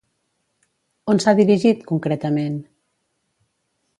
[1.13, 2.57] On s'ha dirigit, concretament?